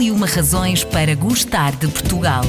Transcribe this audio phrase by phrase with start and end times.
[0.00, 2.42] E uma razões para gostar de Portugal.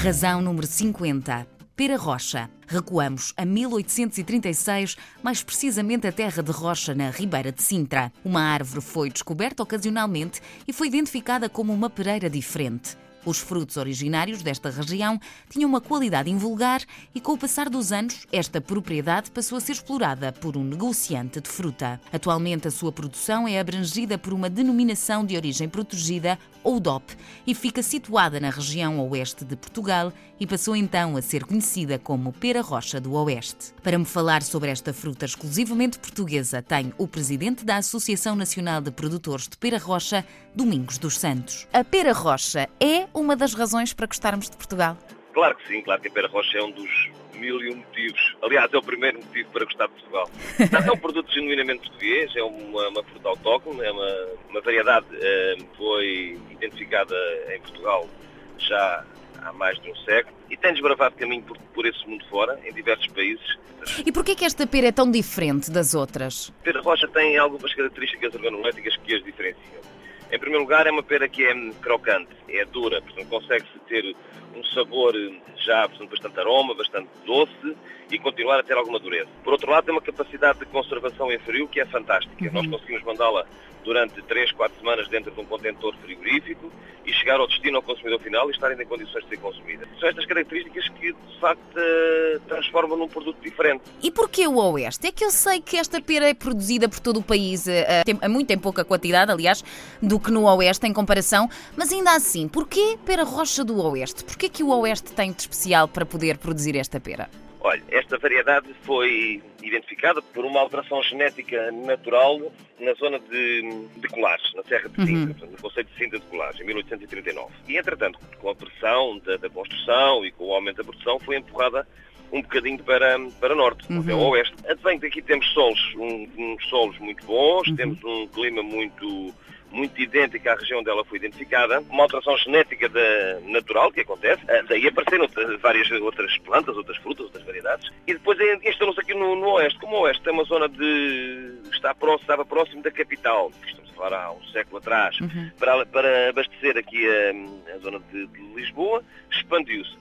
[0.00, 1.44] Razão número 50.
[1.74, 2.48] Pera Rocha.
[2.68, 8.12] Recuamos a 1836, mais precisamente a terra de Rocha, na Ribeira de Sintra.
[8.24, 12.96] Uma árvore foi descoberta ocasionalmente e foi identificada como uma pereira diferente.
[13.26, 15.20] Os frutos originários desta região
[15.50, 16.80] tinham uma qualidade invulgar
[17.12, 21.40] e, com o passar dos anos, esta propriedade passou a ser explorada por um negociante
[21.40, 22.00] de fruta.
[22.12, 27.16] Atualmente, a sua produção é abrangida por uma denominação de origem protegida, ou DOP,
[27.46, 32.32] e fica situada na região oeste de Portugal e passou então a ser conhecida como
[32.32, 33.72] Pera Rocha do Oeste.
[33.82, 38.90] Para me falar sobre esta fruta exclusivamente portuguesa, tem o presidente da Associação Nacional de
[38.90, 40.24] Produtores de Pera Rocha,
[40.56, 41.68] Domingos dos Santos.
[41.70, 44.96] A Pera Rocha é uma das razões para gostarmos de Portugal?
[45.34, 48.34] Claro que sim, claro que a Pera Rocha é um dos mil e um motivos.
[48.40, 50.30] Aliás, é o primeiro motivo para gostar de Portugal.
[50.88, 54.16] é um produto genuinamente português, é uma, uma fruta autóctone, é uma,
[54.48, 57.14] uma variedade eh, foi identificada
[57.54, 58.08] em Portugal
[58.56, 59.04] já
[59.42, 62.72] há mais de um século e tem desbravado caminho por, por esse mundo fora, em
[62.72, 63.58] diversos países.
[64.06, 66.50] E porquê que esta pera é tão diferente das outras?
[66.60, 69.95] A pera rocha tem algumas características organoléticas que as diferenciam.
[70.30, 74.16] Em primeiro lugar, é uma pera que é crocante, é dura, portanto consegue-se ter
[74.56, 75.14] um sabor
[75.56, 77.76] já portanto, bastante aroma, bastante doce
[78.10, 79.28] e continuar a ter alguma dureza.
[79.42, 82.44] Por outro lado, tem uma capacidade de conservação em frio que é fantástica.
[82.44, 82.52] Uhum.
[82.52, 83.46] Nós conseguimos mandá-la
[83.86, 86.72] durante 3, 4 semanas dentro de um contentor frigorífico
[87.06, 89.86] e chegar ao destino ao consumidor final e estar ainda em condições de ser consumida.
[90.00, 93.82] São estas características que, de facto, eh, transformam num produto diferente.
[94.02, 95.06] E porquê o Oeste?
[95.06, 98.28] É que eu sei que esta pera é produzida por todo o país, eh, a,
[98.28, 99.64] muito em pouca quantidade, aliás,
[100.02, 104.24] do que no Oeste em comparação, mas ainda assim, porquê pera rocha do Oeste?
[104.24, 107.28] Porquê que o Oeste tem de especial para poder produzir esta pera?
[107.60, 112.40] Olha, esta variedade foi identificada por uma alteração genética natural
[112.78, 115.50] na zona de, de Colares, na Serra de Sintra, uhum.
[115.50, 117.52] no Conceito de Sintra de Colares, em 1839.
[117.66, 121.38] E, entretanto, com a pressão da, da, construção e com o aumento da produção, foi
[121.38, 121.86] empurrada
[122.30, 124.00] um bocadinho para, para norte, uhum.
[124.00, 124.54] até ao oeste.
[124.86, 127.76] Advém que aqui temos solos, um, uns solos muito bons, uhum.
[127.76, 129.34] temos um clima muito
[129.68, 134.40] muito idêntica à região onde ela foi identificada, uma alteração genética da, natural que acontece,
[134.48, 135.28] ah, daí apareceram
[135.60, 139.78] várias outras plantas, outras frutas, outras variedades, e depois estamos aqui no, no, oeste.
[139.80, 141.58] Como o oeste tem uma zona de.
[141.72, 143.50] Está próximo, estava próximo da capital,
[143.96, 145.50] estamos a falar há um século atrás, uhum.
[145.58, 149.96] para, para abastecer aqui a, a zona de, de Lisboa, expandiu-se.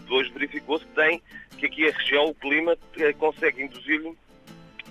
[0.00, 1.22] Depois verificou-se que tem
[1.58, 4.16] que aqui a região, o clima, eh, consegue induzir-lhe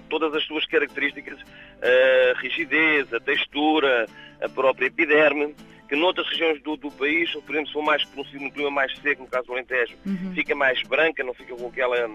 [0.09, 1.39] todas as suas características,
[1.81, 4.07] a rigidez, a textura,
[4.41, 5.53] a própria epiderme,
[5.89, 8.97] que noutras regiões do, do país, por exemplo, se for mais conhecido no clima mais
[8.99, 10.33] seco, no caso do Alentejo, uhum.
[10.33, 12.09] fica mais branca, não fica com aquela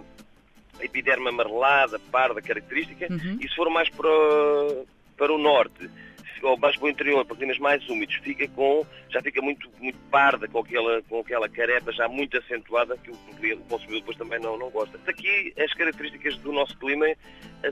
[0.80, 3.38] epiderme amarelada, parda, característica, uhum.
[3.40, 4.08] e se for mais para,
[5.16, 5.90] para o norte,
[6.42, 9.98] ou mais para o interior, para climas mais úmidos, fica com, já fica muito, muito
[10.10, 14.40] parda, com aquela, com aquela carepa já muito acentuada, que o, o consumidor depois também
[14.40, 14.98] não, não gosta.
[15.06, 17.16] Aqui as características do nosso clima eh,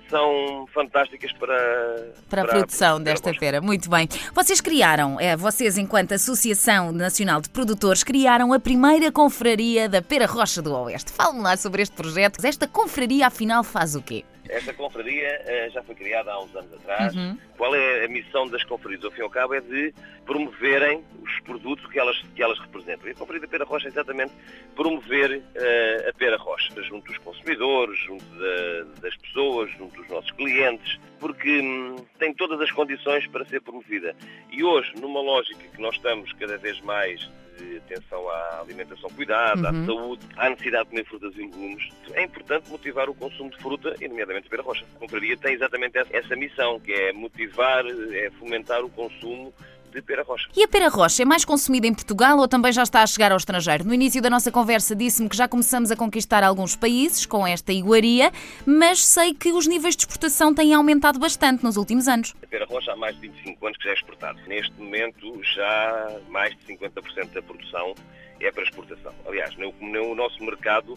[0.09, 2.13] são fantásticas para...
[2.29, 4.09] Para a produção para, desta pera, muito bem.
[4.35, 10.27] Vocês criaram, é, vocês enquanto Associação Nacional de Produtores, criaram a primeira confraria da Pera
[10.27, 11.13] Rocha do Oeste.
[11.13, 12.45] Fale-me lá sobre este projeto.
[12.45, 14.25] Esta confraria afinal faz o quê?
[14.49, 17.15] Esta confraria uh, já foi criada há uns anos atrás.
[17.17, 17.39] Uhum.
[17.57, 19.05] Qual é a missão das confrarias?
[19.05, 23.09] Ao fim e ao cabo é de promoverem os produtos que elas, que elas representam.
[23.09, 24.33] E a confraria da Pera Rocha é exatamente
[24.75, 30.31] promover uh, a Pera Rocha junto dos consumidores, junto da, das pessoas, junto dos nossos
[30.33, 34.15] clientes, porque hum, tem todas as condições para ser promovida.
[34.51, 39.71] E hoje, numa lógica que nós estamos cada vez mais de atenção à alimentação cuidada,
[39.71, 39.83] uhum.
[39.83, 43.57] à saúde, à necessidade de comer frutas e legumes, é importante motivar o consumo de
[43.59, 44.85] fruta, e nomeadamente a rocha.
[44.97, 49.53] A compraria tem exatamente essa missão, que é motivar, é fomentar o consumo
[49.95, 50.49] de pera rocha.
[50.57, 53.31] E a pera rocha é mais consumida em Portugal ou também já está a chegar
[53.33, 53.85] ao estrangeiro?
[53.85, 57.73] No início da nossa conversa disse-me que já começamos a conquistar alguns países com esta
[57.73, 58.33] iguaria,
[58.67, 62.35] mas sei que os níveis de exportação têm aumentado bastante nos últimos anos.
[62.43, 64.41] A pera rocha há mais de 25 anos que já é exportada.
[64.47, 67.95] Neste momento, já mais de 50% da produção
[68.41, 69.15] é para exportação.
[69.27, 70.95] Aliás, no, no nosso mercado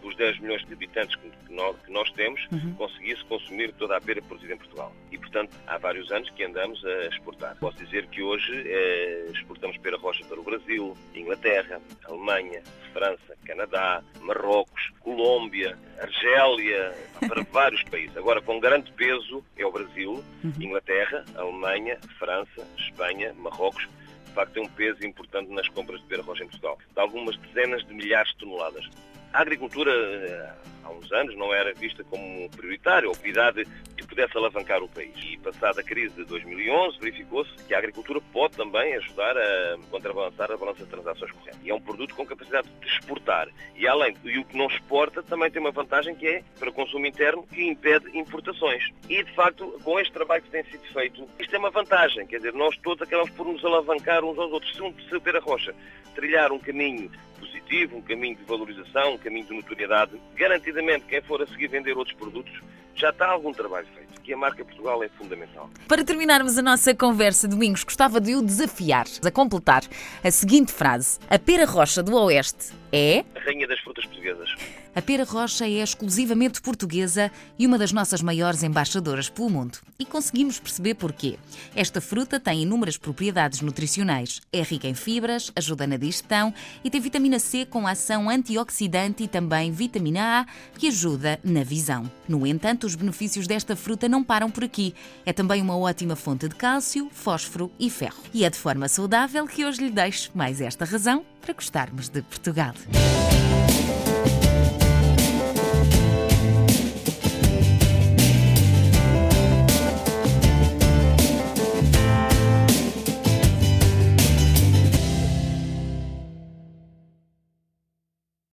[0.00, 2.74] dos 10 milhões de habitantes que nós, que nós temos, uhum.
[2.74, 4.92] conseguisse consumir toda a pera produzida em Portugal.
[5.10, 7.56] E, portanto, há vários anos que andamos a exportar.
[7.56, 12.62] Posso dizer que hoje eh, exportamos pera rocha para o Brasil, Inglaterra, Alemanha,
[12.92, 16.94] França, Canadá, Marrocos, Colômbia, Argélia,
[17.26, 18.16] para vários países.
[18.16, 20.52] Agora, com grande peso é o Brasil, uhum.
[20.60, 23.88] Inglaterra, Alemanha, França, Espanha, Marrocos,
[24.30, 27.36] de facto tem um peso importante nas compras de pera rocha em Portugal, de algumas
[27.38, 28.88] dezenas de milhares de toneladas.
[29.32, 30.52] A agricultura, eh,
[30.84, 33.64] há uns anos, não era vista como prioritária, ou cuidar de
[34.10, 35.14] pudesse alavancar o país.
[35.22, 40.50] E passada a crise de 2011, verificou-se que a agricultura pode também ajudar a contrabalançar
[40.50, 41.60] a balança de transações correntes.
[41.62, 43.48] E é um produto com capacidade de exportar.
[43.76, 46.72] E além e o que não exporta também tem uma vantagem que é para o
[46.72, 48.90] consumo interno que impede importações.
[49.08, 52.26] E de facto, com este trabalho que tem sido feito, isto é uma vantagem.
[52.26, 54.74] Quer dizer, nós todos acabamos por nos alavancar uns aos outros.
[54.74, 55.74] Se um se Pera Rocha
[56.14, 57.10] trilhar um caminho
[57.92, 62.16] um caminho de valorização, um caminho de notoriedade, garantidamente quem for a seguir vender outros
[62.16, 62.52] produtos
[62.94, 65.70] já está algum trabalho feito, que a marca Portugal é fundamental.
[65.88, 69.82] Para terminarmos a nossa conversa, Domingos, gostava de o desafiar a completar
[70.22, 73.24] a seguinte frase: A pera rocha do Oeste é.
[73.34, 74.54] A rainha das frutas portuguesas.
[74.94, 79.78] A pera rocha é exclusivamente portuguesa e uma das nossas maiores embaixadoras pelo mundo.
[79.98, 81.38] E conseguimos perceber porquê.
[81.76, 84.40] Esta fruta tem inúmeras propriedades nutricionais.
[84.52, 86.52] É rica em fibras, ajuda na digestão
[86.82, 90.46] e tem vitamina C com ação antioxidante e também vitamina A
[90.76, 92.10] que ajuda na visão.
[92.28, 94.94] No entanto, os benefícios desta fruta não param por aqui.
[95.24, 98.22] É também uma ótima fonte de cálcio, fósforo e ferro.
[98.34, 102.22] E é de forma saudável que hoje lhe deixo mais esta razão para gostarmos de
[102.22, 102.74] Portugal.